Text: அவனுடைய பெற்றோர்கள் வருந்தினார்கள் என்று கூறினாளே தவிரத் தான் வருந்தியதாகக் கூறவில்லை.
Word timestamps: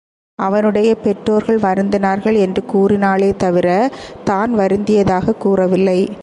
அவனுடைய 0.35 0.95
பெற்றோர்கள் 0.95 1.59
வருந்தினார்கள் 1.59 2.37
என்று 2.37 2.63
கூறினாளே 2.65 3.31
தவிரத் 3.31 3.91
தான் 4.23 4.57
வருந்தியதாகக் 4.57 5.37
கூறவில்லை. 5.37 6.17